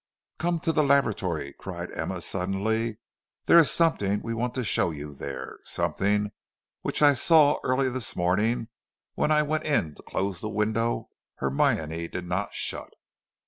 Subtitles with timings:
[0.39, 2.97] "Come to the laboratory," cried Emma, suddenly.
[3.45, 6.31] "There is something we want to show you there; something
[6.81, 8.69] which I saw early this morning
[9.13, 12.89] when I went in to close the window Hermione did not shut."